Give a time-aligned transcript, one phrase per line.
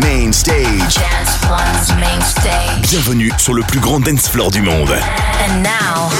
[0.00, 0.94] Main Stage.
[0.94, 2.90] Dance One's Main Stage.
[2.90, 4.90] Bienvenue sur le plus grand dance floor du monde.
[4.90, 6.10] And now,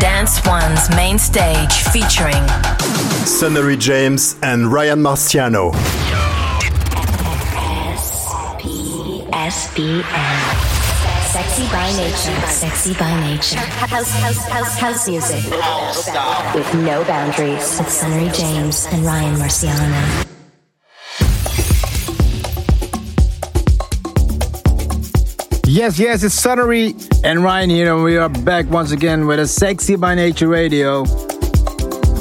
[0.00, 2.42] Dance One's Main Stage featuring
[3.24, 5.72] Sunnery James and Ryan Marciano.
[9.32, 10.04] SBN.
[11.30, 12.46] Sexy by nature.
[12.48, 13.58] Sexy by nature.
[13.58, 15.44] House, house, house, house music.
[16.54, 17.78] With no boundaries.
[17.78, 20.37] With Sunnery James and Ryan Marciano.
[25.70, 29.46] Yes, yes, it's Sunnery and Ryan here, and we are back once again with a
[29.46, 31.02] Sexy by Nature radio.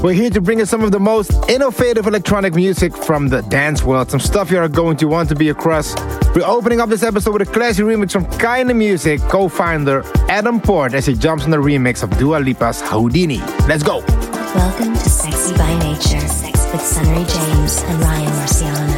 [0.04, 3.84] We're here to bring you some of the most innovative electronic music from the dance
[3.84, 5.96] world, some stuff you are going to want to be across.
[6.36, 11.06] We're opening up this episode with a classy remix from Keinemusik co-founder Adam Port as
[11.06, 13.38] he jumps on the remix of Dua Lipa's Houdini.
[13.66, 14.00] Let's go.
[14.56, 16.18] Welcome to Sexy by Nature
[16.74, 18.97] with Sunnery James and Ryan Marciano.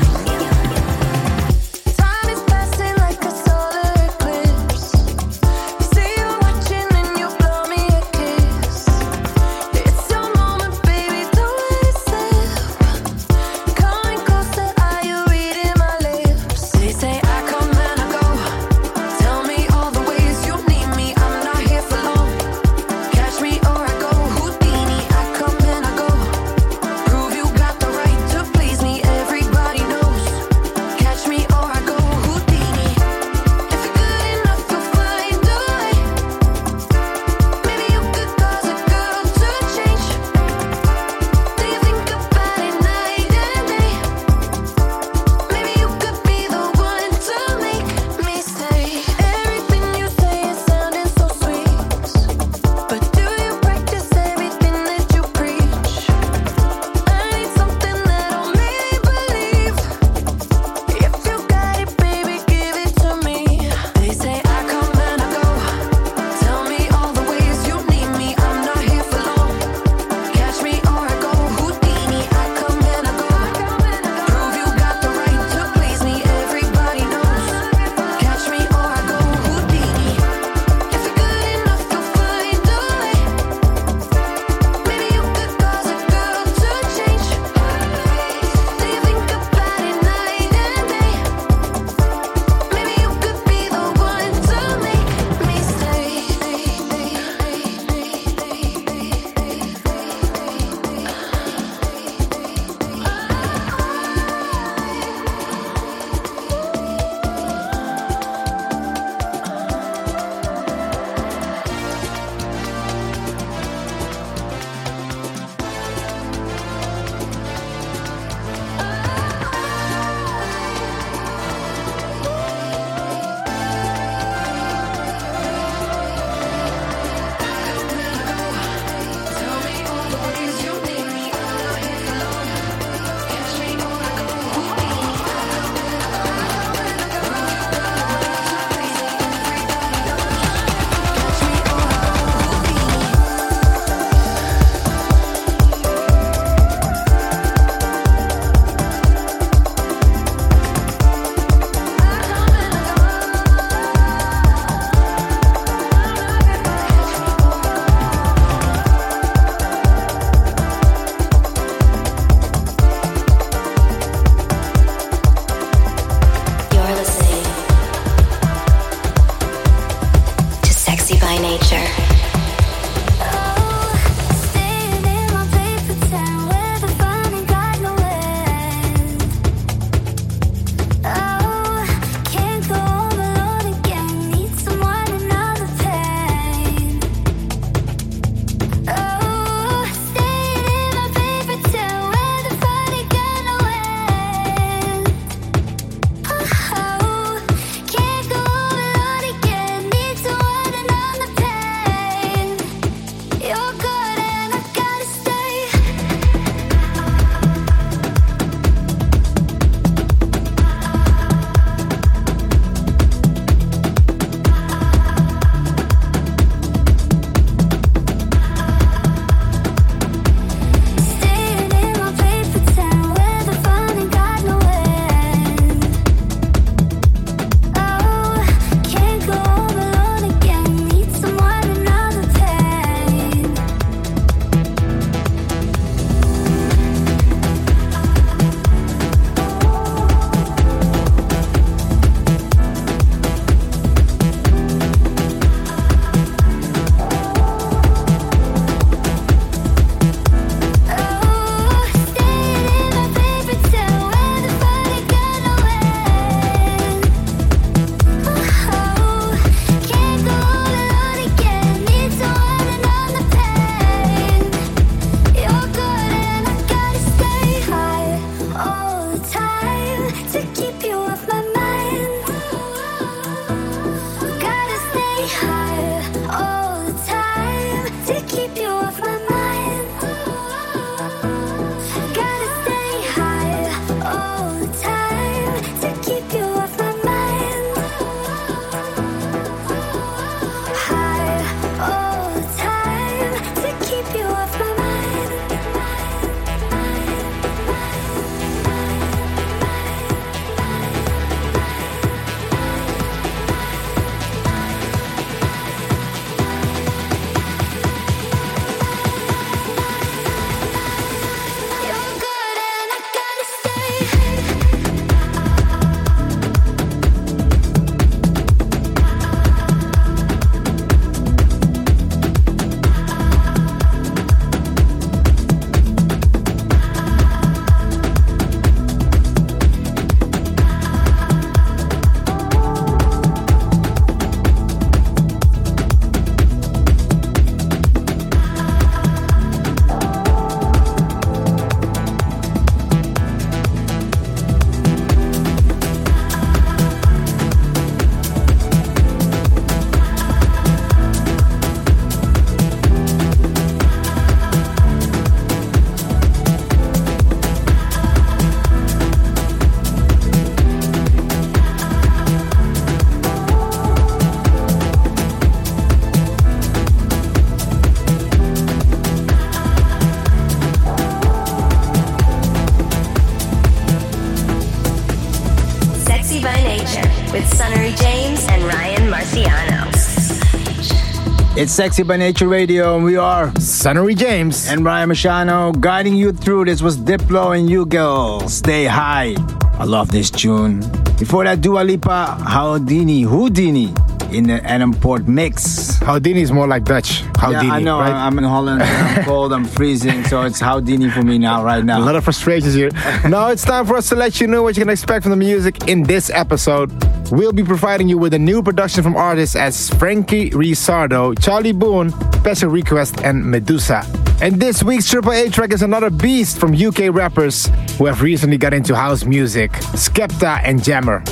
[381.60, 386.32] It's Sexy by Nature Radio, and we are Sunnery James and Ryan Marciano guiding you
[386.32, 386.64] through.
[386.64, 388.50] This was Diplo and HUGEL.
[388.50, 389.36] Stay high.
[389.74, 390.80] I love this tune.
[391.18, 393.94] Before that, Dua Lipa, Houdini, Houdini
[394.32, 395.98] in the Adam Port mix.
[396.00, 397.24] Houdini is more like Dutch.
[397.38, 398.00] Houdini, yeah, I know.
[398.00, 398.14] right?
[398.14, 398.82] I'm in Holland.
[398.82, 399.52] I'm cold.
[399.52, 400.24] I'm freezing.
[400.24, 402.00] So it's Houdini for me now, right now.
[402.00, 402.90] A lot of frustrations here.
[403.28, 405.36] now it's time for us to let you know what you can expect from the
[405.36, 406.90] music in this episode.
[407.32, 412.12] We'll be providing you with a new production from artists as Franky Rizardo, Charlie Boone,
[412.34, 414.04] Special Request, and Meduza.
[414.42, 418.58] And this week's Triple A track is another beast from UK rappers who have recently
[418.58, 421.24] got into house music, Skepta and Jammer.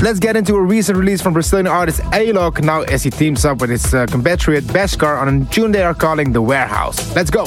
[0.00, 3.60] Let's get into a recent release from Brazilian artist Alok now as he teams up
[3.60, 7.14] with his uh, compatriot Bhaskar on a tune they are calling The Warehouse.
[7.14, 7.44] Let's go!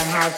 [0.00, 0.30] Main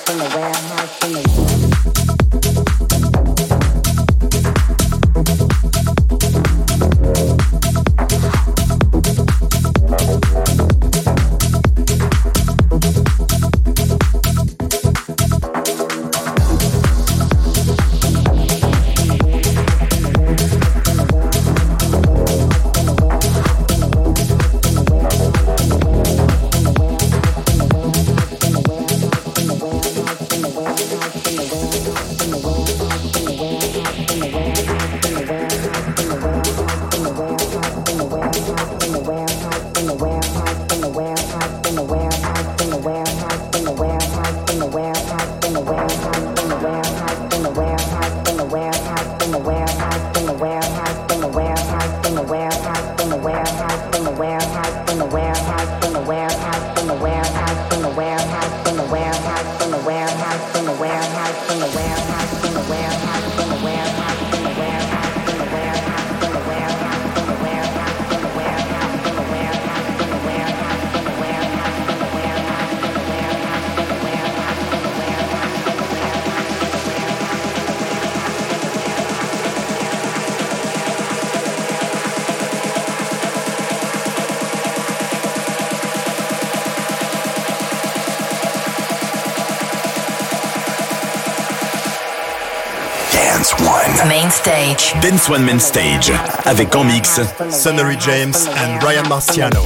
[94.43, 94.93] Stage.
[95.01, 96.13] Dance One Man Stage.
[96.47, 99.63] Avec en mix Sunnery James and Ryan Marciano.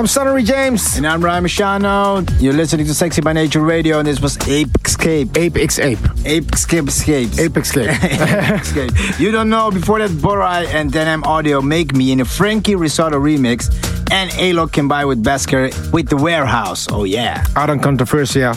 [0.00, 0.96] I'm Sonny James.
[0.96, 2.40] And I'm Ryan Marciano.
[2.40, 5.36] You're listening to Sexy by Nature Radio, and this was Ape Escape.
[5.36, 5.98] Ape X Ape.
[6.24, 7.38] Ape Escape Escapes.
[7.38, 7.90] Ape Escape.
[8.02, 9.20] Escape.
[9.20, 13.20] You don't know, before that, Borai and Denham Audio Make Me in a Franky Rizardo
[13.20, 13.68] remix,
[14.10, 16.88] and Alok can buy with Bhaskar with The Warehouse.
[16.90, 17.44] Oh, yeah.
[17.54, 18.56] Out on Controversia.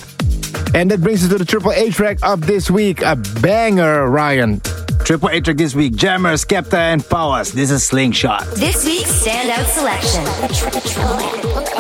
[0.74, 3.02] And that brings us to the Triple A track of this week.
[3.02, 4.62] A banger, Ryan.
[5.04, 7.52] Triple A track this week Jammer, Skepta, and Powers.
[7.52, 8.46] This is Slingshot.
[8.56, 10.24] This week's standout selection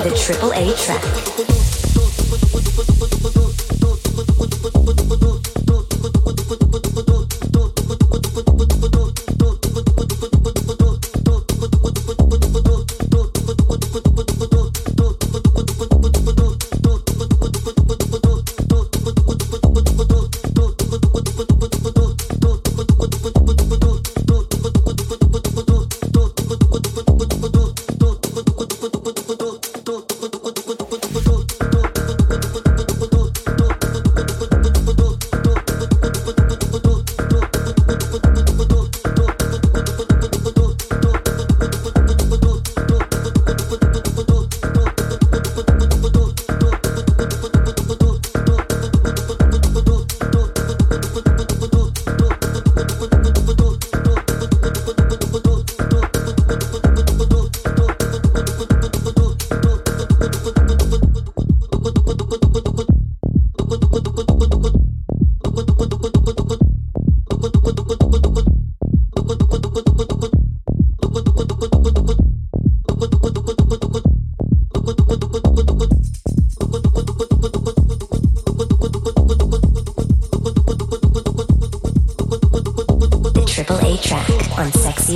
[0.04, 1.62] the Triple A track.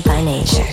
[0.01, 0.66] by nature.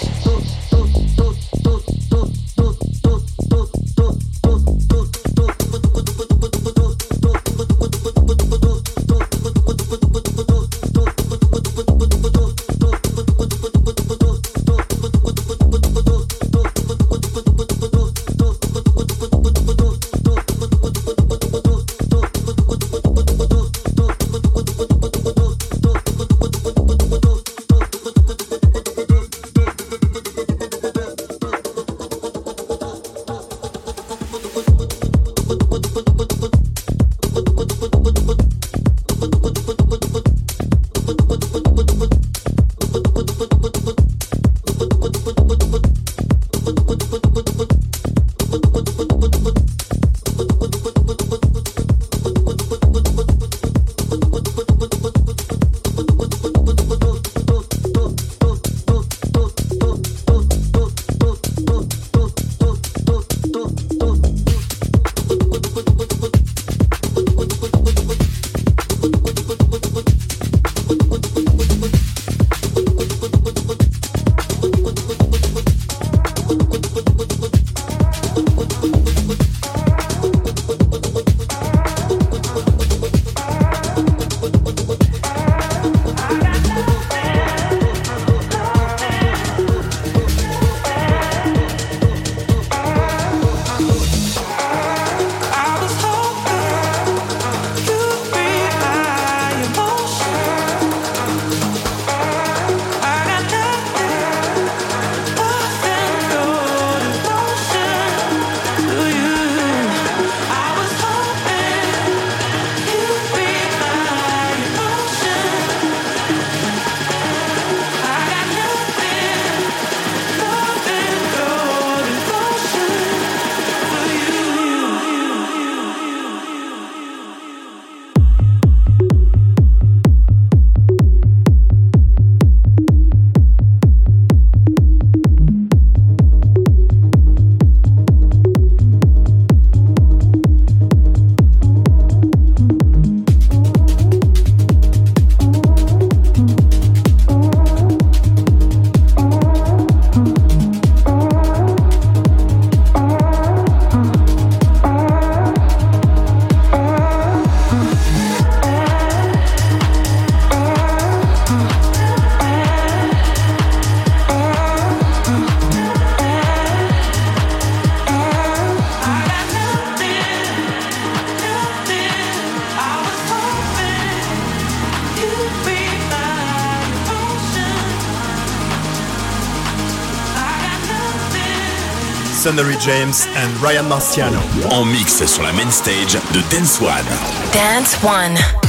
[182.65, 184.41] Sunnery James and Ryan Marciano.
[184.71, 187.05] En mix sur la main stage de Dance One.
[187.53, 188.64] Dance One.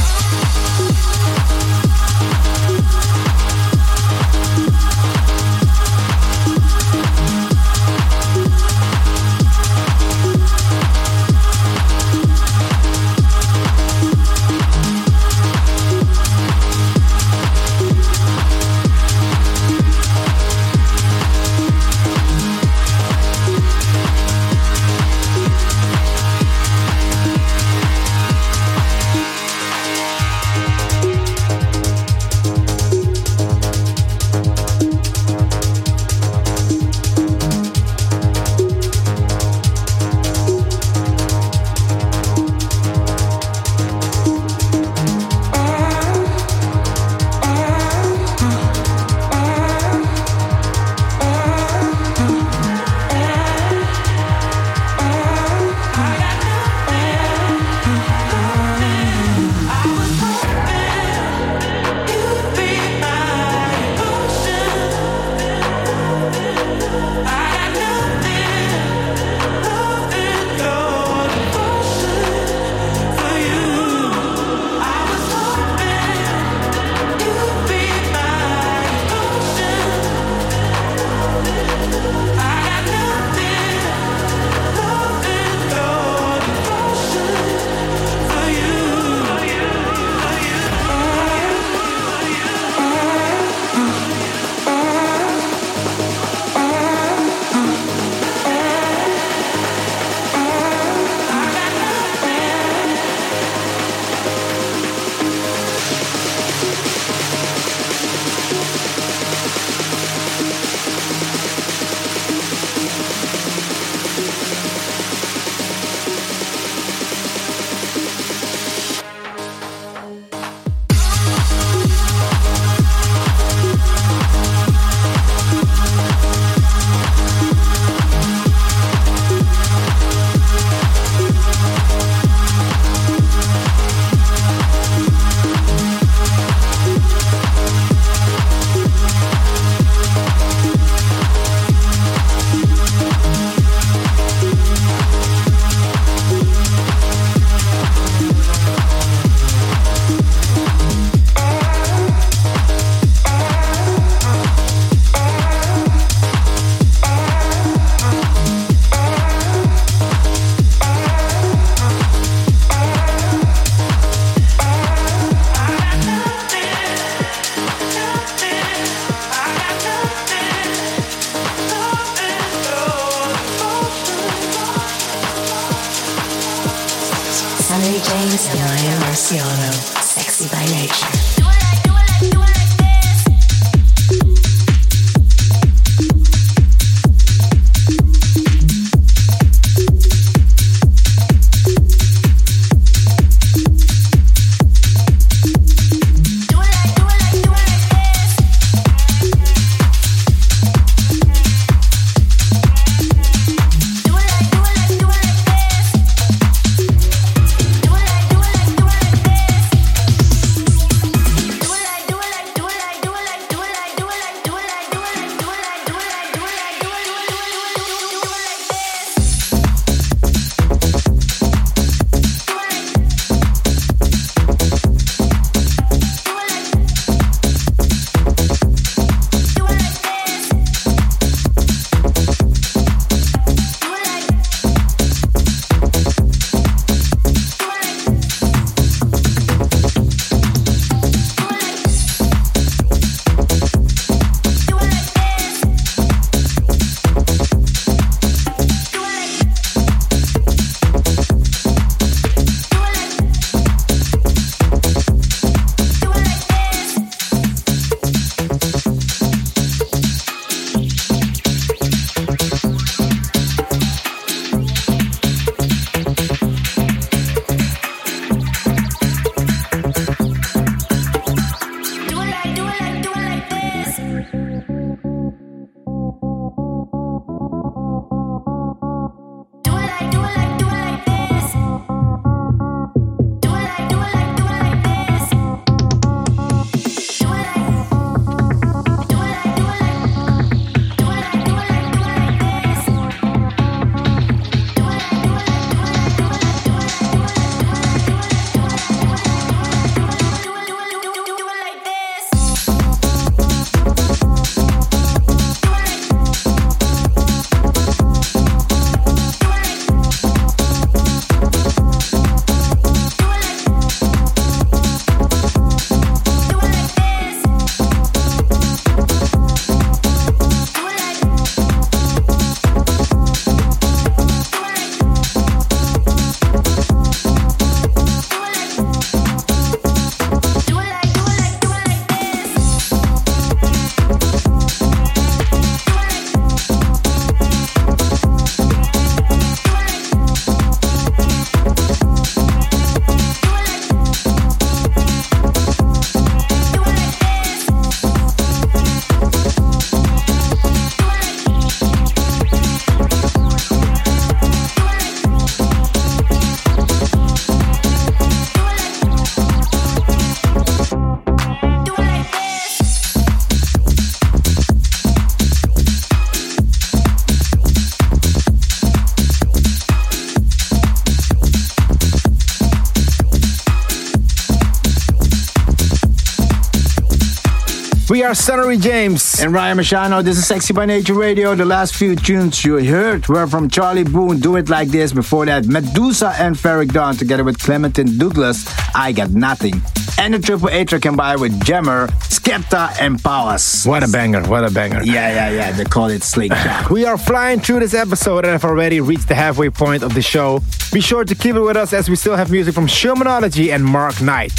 [378.16, 379.42] We are Sunnery James.
[379.42, 380.24] And Ryan Marciano.
[380.24, 381.54] This is Sexy by Nature Radio.
[381.54, 385.12] The last few tunes you heard were from Charlie Boone, Do It Like This.
[385.12, 389.82] Before that, Meduza and Ferreck Dawn together with Clementine Douglas, I Got Nothing.
[390.18, 393.84] And the Triple A track can buy with Jammer, Skepta, and Powers.
[393.84, 395.02] What a banger, what a banger.
[395.02, 395.72] Yeah, yeah, yeah.
[395.72, 396.90] They call it Slingshot.
[396.90, 400.22] we are flying through this episode and have already reached the halfway point of the
[400.22, 400.62] show.
[400.90, 403.84] Be sure to keep it with us as we still have music from Shermanology and
[403.84, 404.54] Mark Knight.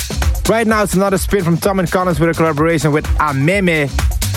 [0.50, 3.92] Right now, it's another spin from Tom and Collins with a collaboration with Ameme.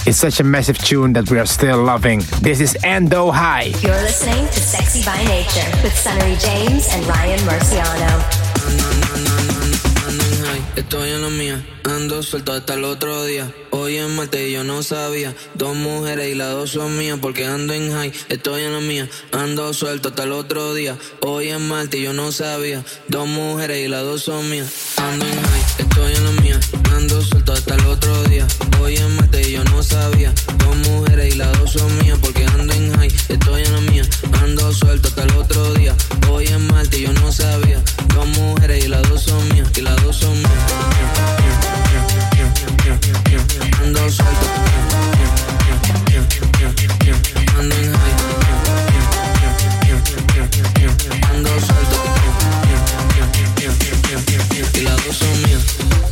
[0.09, 2.18] It's such a massive tune that we are still loving.
[2.40, 3.73] This is Ando High.
[3.81, 9.10] You're listening to Sexy by Nature with Sunnery James and Ryan Marciano.
[10.77, 13.53] Estoy en la mía, ando suelto hasta el otro día.
[13.71, 15.35] Hoy es martes y yo no sabía.
[15.55, 18.13] Dos mujeres y las dos son mías porque ando en high.
[18.29, 20.97] Estoy en la mía, ando suelto hasta el otro día.
[21.23, 22.85] Hoy es martes y yo no sabía.
[23.09, 24.69] Dos mujeres y las dos son mías.
[24.97, 26.61] Ando en high, estoy en la mía,
[26.95, 28.47] ando suelto hasta el otro día.
[28.81, 30.33] Hoy es martes y yo no sabía.
[30.59, 33.13] Dos mujeres y las dos son mías porque ando en high.
[33.29, 34.03] Estoy en la mía,
[34.41, 35.97] ando suelto hasta el otro día.
[36.31, 37.83] Hoy es martes y yo no sabía.
[38.15, 40.60] Dos mujeres y las dos son mías y las dos son mías.
[51.31, 51.96] Ando suelto
[54.75, 56.10] y las dos son mías.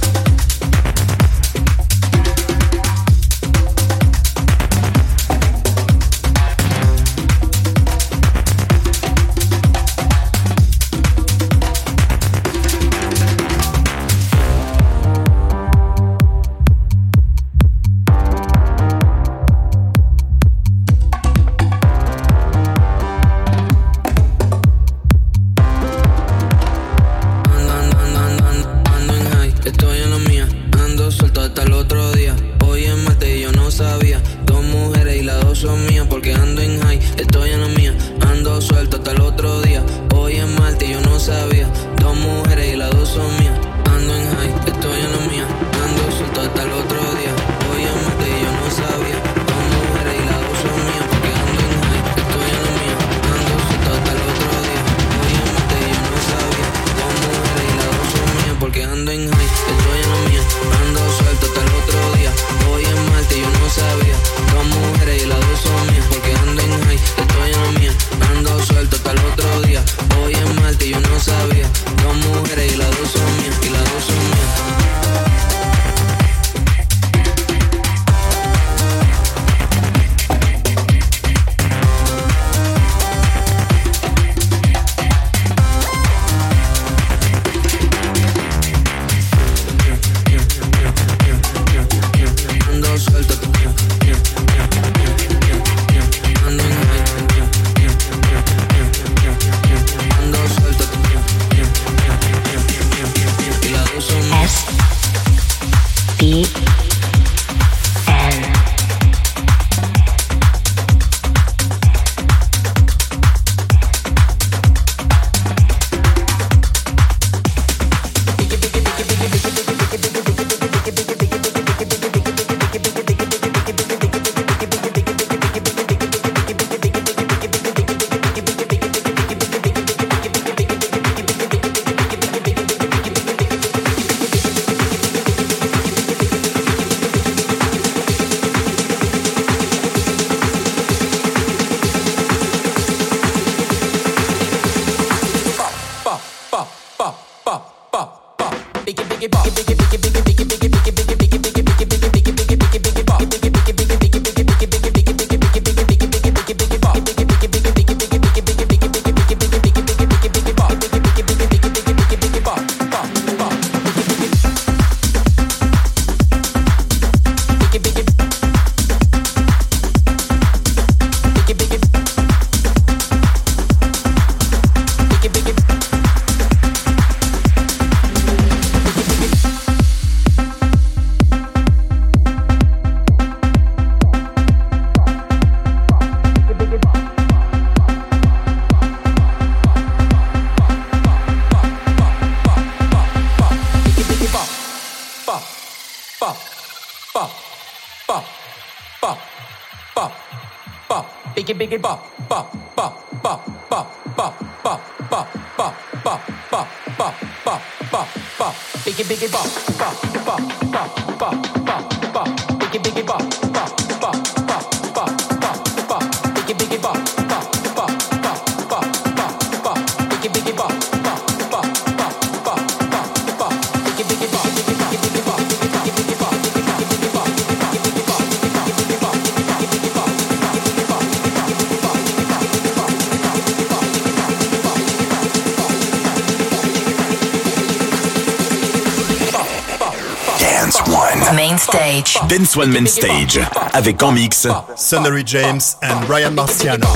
[241.35, 242.18] Main Stage.
[242.56, 243.40] One Main Stage.
[243.72, 246.87] Avec en mix, Sonnery James and Ryan Marciano.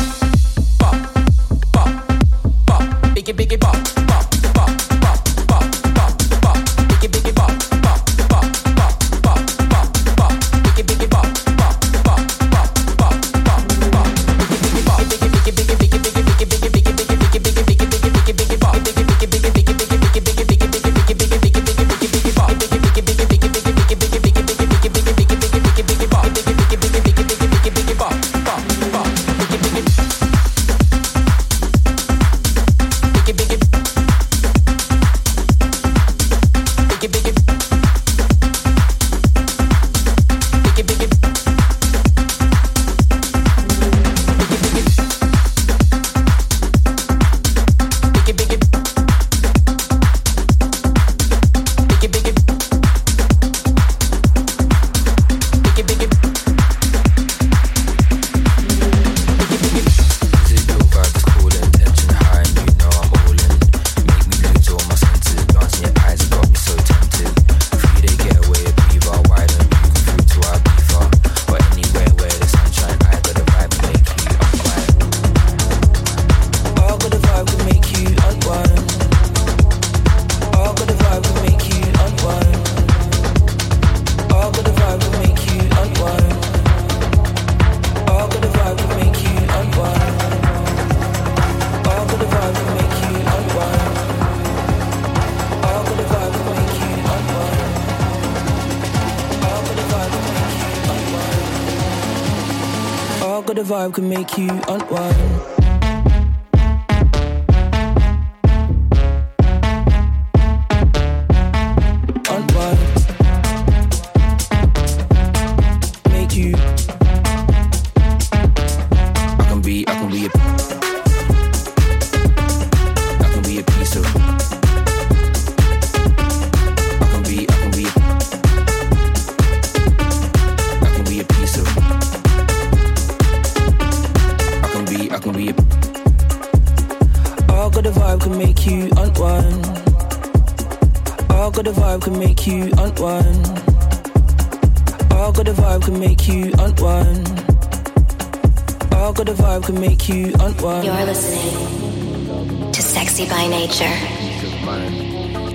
[149.72, 150.84] can make you unwind.
[150.84, 153.96] You're listening to Sexy by Nature.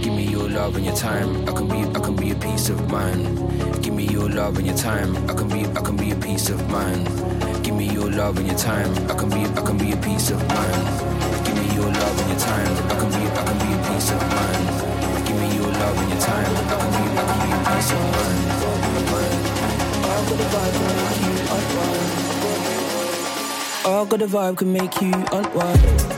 [0.02, 1.48] Give me your love and your time.
[1.48, 3.84] I can be, I can be a peace of mind.
[3.84, 5.16] Give me your love and your time.
[5.30, 7.06] I can be, I can be a peace of mind.
[7.64, 8.92] Give me your love and your time.
[9.10, 11.46] I can be, I can be a peace of mind.
[11.46, 12.74] Give me your love and your time.
[12.90, 14.68] I can be, I can be a peace of mind.
[15.28, 16.54] Give me your love and your time.
[16.58, 18.38] I can be, I can be a peace of mind.
[20.10, 22.07] I've got a vibe to make you unwind.
[23.88, 26.17] All got a vibe, can make you unwind.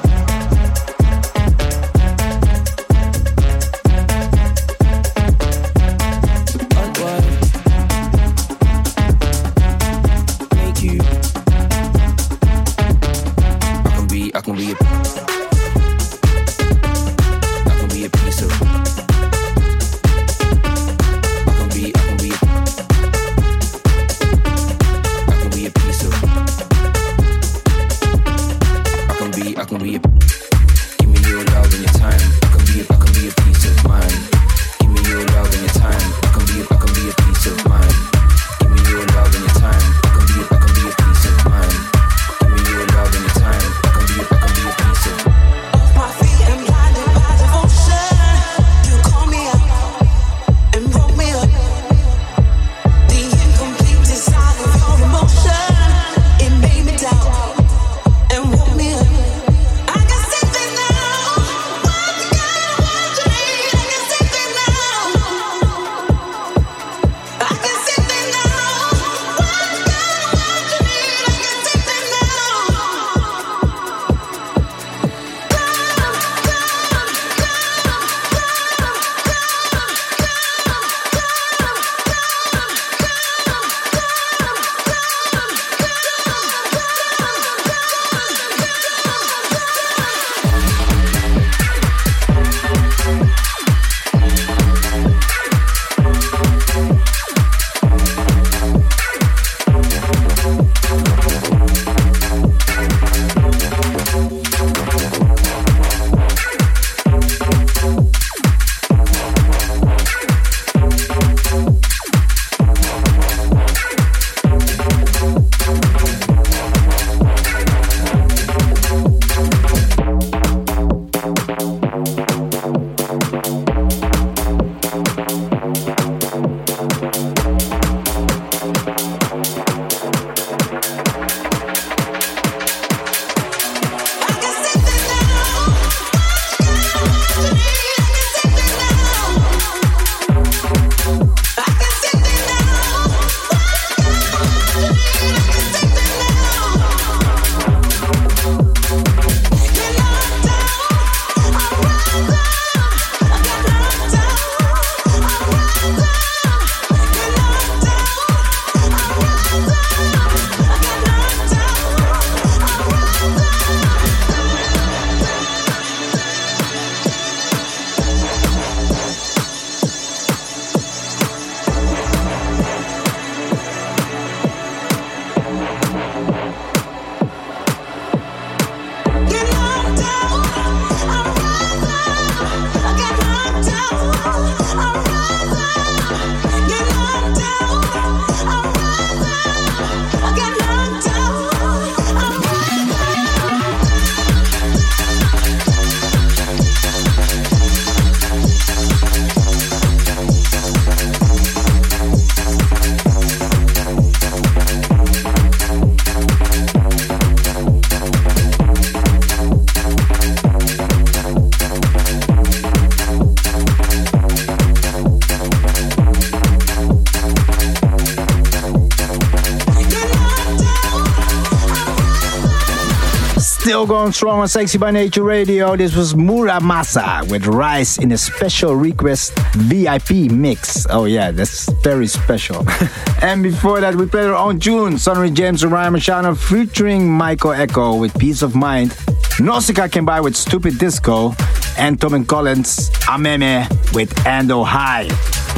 [223.89, 225.75] Going strong on Sexy by Nature Radio.
[225.75, 230.85] This was Muramasa with Rice in a special request VIP mix.
[230.91, 232.63] Oh, yeah, that's very special.
[233.23, 237.53] and before that, we played our own tune, Sunnery James and Ryan Marciano featuring Michael
[237.53, 238.95] Echo with Peace of Mind.
[239.39, 241.33] Nausicaa came by with Stupid Disco,
[241.79, 245.07] and Tom and Collins, Ameme with Ando High.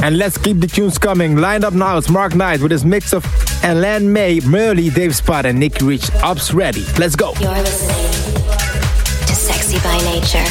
[0.02, 1.36] And let's keep the tunes coming.
[1.36, 3.24] Lined up now is Mark Knight with his mix of
[3.64, 6.10] Elaine May, Merly, Dave Spoon, and Nicky Rich.
[6.22, 6.84] Ups ready.
[6.98, 7.32] Let's go.
[7.40, 8.12] You're listening
[9.26, 10.44] to Sexy by Nature.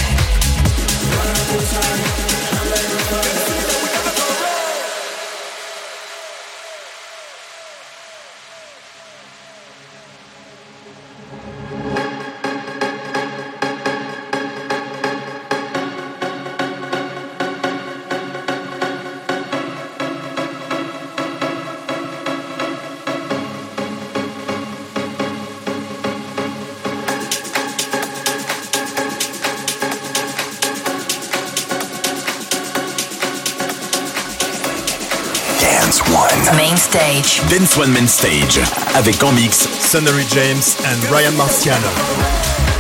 [36.92, 37.40] Stage.
[37.50, 38.60] Dance One Main Stage.
[38.96, 42.71] Avec en mix Sunnery James and Ryan Marciano.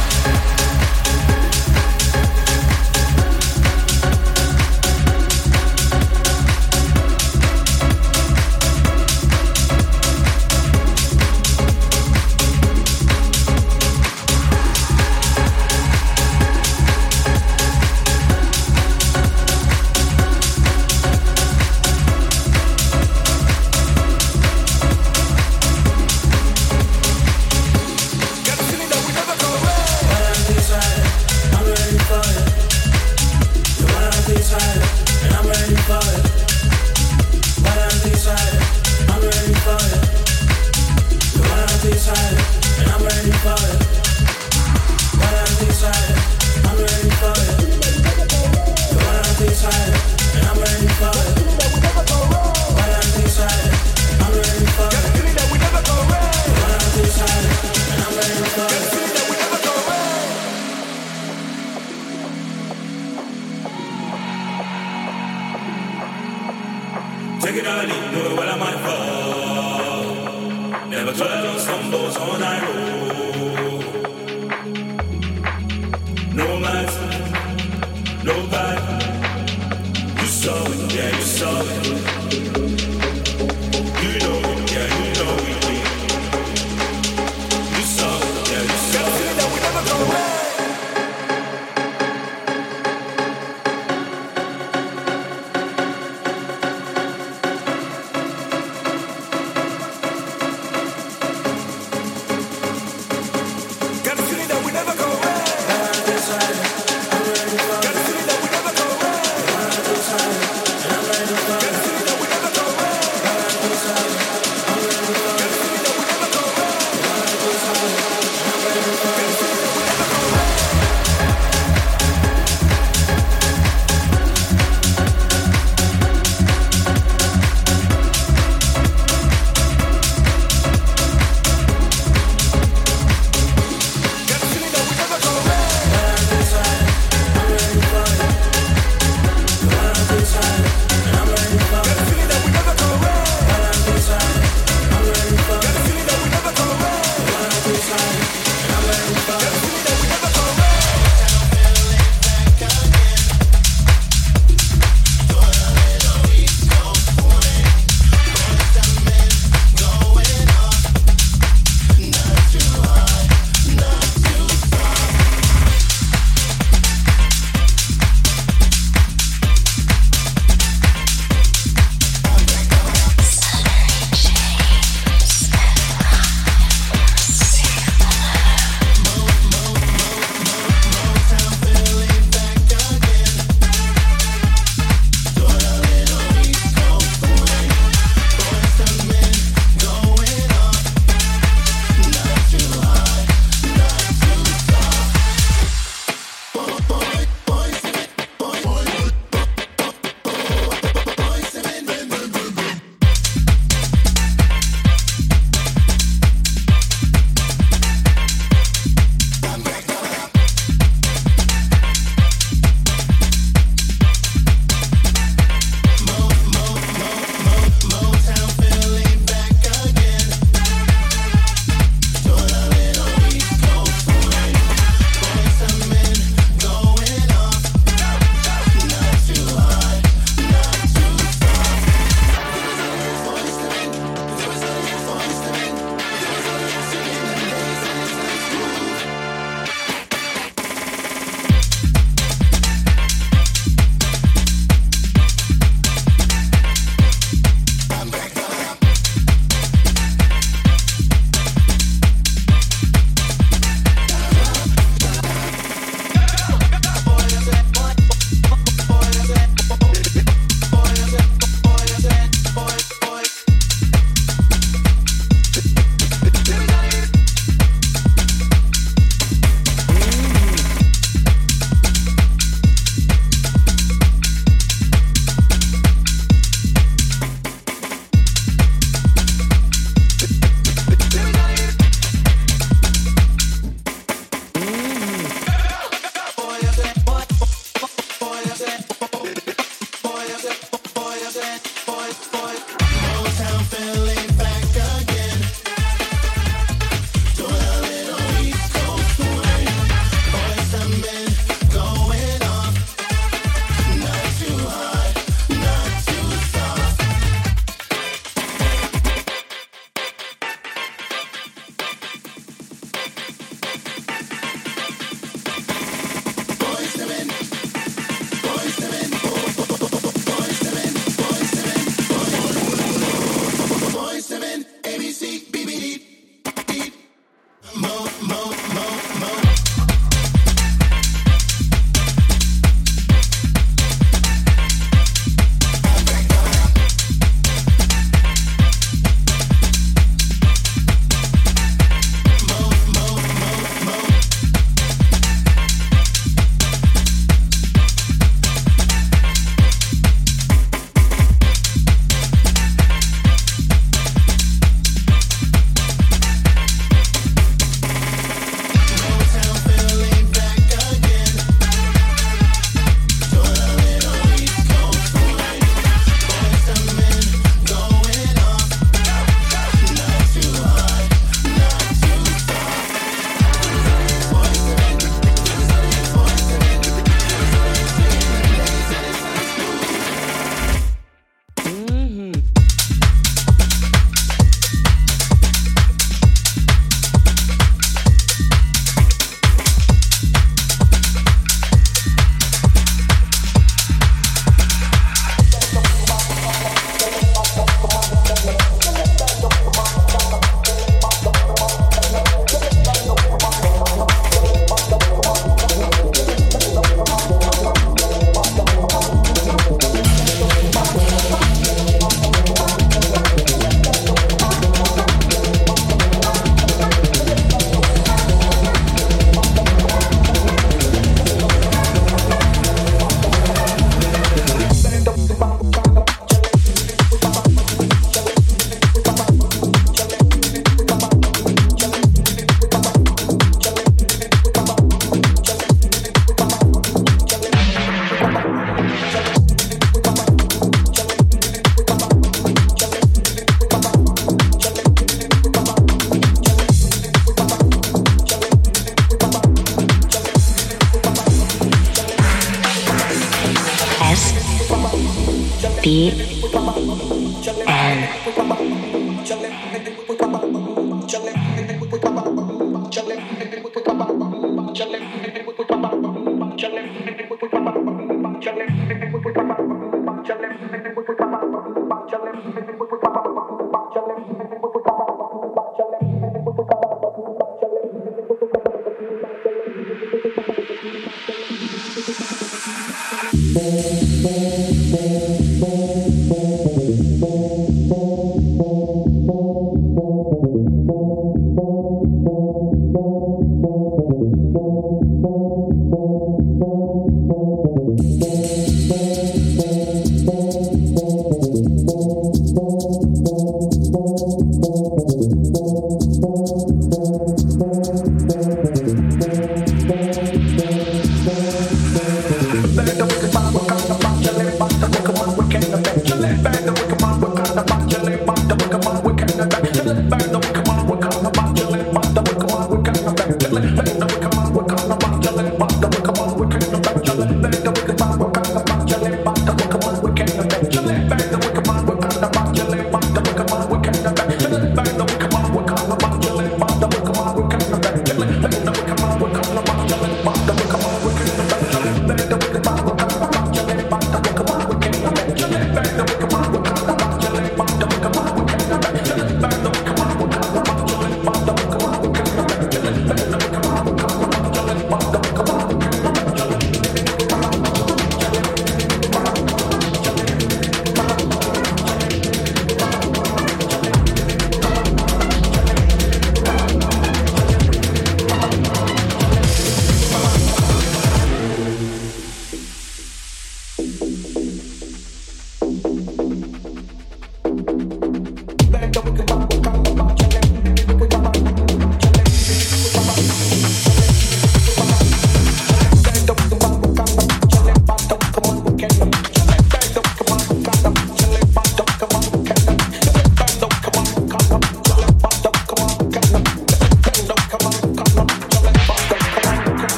[527.19, 527.50] And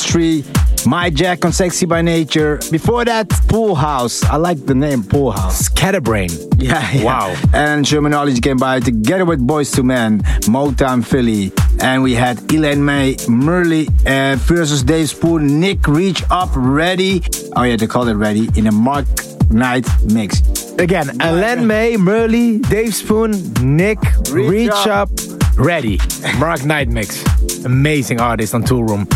[0.00, 0.44] Justry,
[0.84, 2.60] My Jack on Sexy by Nature.
[2.70, 4.22] Before that, Pool House.
[4.24, 5.60] I like the name Pool House.
[5.60, 6.28] Scatterbrain.
[6.58, 7.02] Yeah, yeah.
[7.02, 7.34] Wow.
[7.54, 10.20] And Shermanology came by together with Boyz II Men,
[10.52, 11.50] Motown Philly.
[11.80, 17.22] And we had Elaine May, Merly uh, versus Dave Spoon, Nick Reach Up, Ready.
[17.56, 19.06] Oh, yeah, they call it Ready in a Mark
[19.50, 20.42] Knight mix.
[20.72, 23.30] Again, Elaine May, Merly, Dave Spoon,
[23.62, 23.98] Nick
[24.30, 25.08] Reach, Reach up.
[25.08, 25.10] up,
[25.56, 25.98] Ready.
[26.38, 27.24] Mark Knight mix.
[27.64, 29.06] Amazing artist on Toolroom.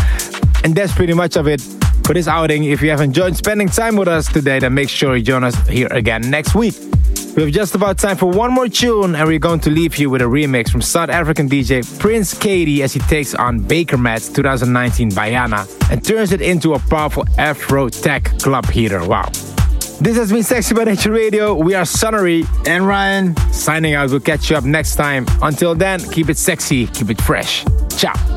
[0.63, 1.61] And that's pretty much of it
[2.05, 2.65] for this outing.
[2.65, 5.55] If you have enjoyed spending time with us today, then make sure you join us
[5.67, 6.75] here again next week.
[7.35, 10.09] We have just about time for one more tune, and we're going to leave you
[10.09, 15.11] with a remix from South African DJ Prince Kaydee as he takes on Bakermat's 2019
[15.11, 19.07] Baiana and turns it into a powerful Afro tech club heater.
[19.07, 19.29] Wow.
[20.01, 21.53] This has been Sexy by Nature Radio.
[21.53, 24.09] We are Sunnery and Ryan signing out.
[24.09, 25.25] We'll catch you up next time.
[25.41, 27.63] Until then, keep it sexy, keep it fresh.
[27.95, 28.30] Ciao.